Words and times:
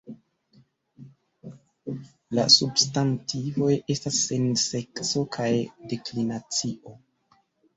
La 2.39 2.45
substantivoj 2.55 3.71
estas 3.97 4.17
sen 4.31 4.49
sekso 4.65 5.25
kaj 5.37 5.51
deklinacio. 5.93 6.99